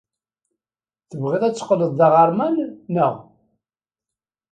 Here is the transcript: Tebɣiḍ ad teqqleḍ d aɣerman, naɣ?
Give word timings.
Tebɣiḍ 1.09 1.43
ad 1.43 1.53
teqqleḍ 1.55 1.91
d 1.99 1.99
aɣerman, 2.07 2.55
naɣ? 2.93 3.15